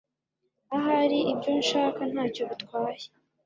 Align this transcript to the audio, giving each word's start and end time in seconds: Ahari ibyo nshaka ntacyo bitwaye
Ahari 0.75 1.19
ibyo 1.31 1.49
nshaka 1.61 2.01
ntacyo 2.11 2.43
bitwaye 2.49 3.05